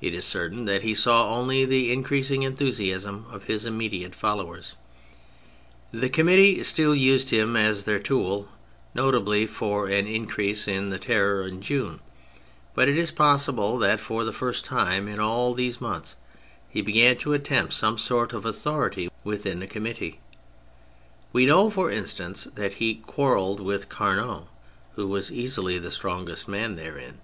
It 0.00 0.14
is 0.14 0.24
certain 0.24 0.66
that 0.66 0.82
he 0.82 0.94
saw 0.94 1.34
only 1.34 1.64
the 1.64 1.90
increasing 1.90 2.44
enthusiasm 2.44 3.26
of 3.32 3.46
his 3.46 3.66
immediate 3.66 4.14
followers. 4.14 4.76
The 5.90 6.08
Committee 6.08 6.62
still 6.62 6.94
used 6.94 7.30
him 7.30 7.56
as 7.56 7.82
their 7.82 7.98
tool— 7.98 8.48
notably 8.94 9.44
for 9.44 9.88
an 9.88 10.06
increase 10.06 10.68
of 10.68 10.90
the 10.90 11.00
Terror 11.00 11.42
in 11.48 11.60
June, 11.62 11.98
but 12.76 12.88
it 12.88 12.96
is 12.96 13.10
possible 13.10 13.76
that 13.78 13.98
for 13.98 14.22
the 14.22 14.32
first 14.32 14.64
time 14.64 15.08
in 15.08 15.18
all 15.18 15.52
these 15.52 15.80
months 15.80 16.14
he 16.68 16.80
began 16.80 17.16
to 17.16 17.32
attempt 17.32 17.72
some 17.72 17.98
sort 17.98 18.32
of 18.32 18.46
authority 18.46 19.10
within 19.24 19.58
the 19.58 19.66
Committee: 19.66 20.20
we 21.32 21.44
know, 21.44 21.70
for 21.70 21.90
instance, 21.90 22.46
that 22.54 22.74
he 22.74 22.94
quarrelled 23.04 23.58
with 23.58 23.88
Carnot, 23.88 24.44
who 24.94 25.08
was 25.08 25.32
easily 25.32 25.76
the 25.76 25.90
strongest 25.90 26.46
man 26.46 26.76
therein. 26.76 27.18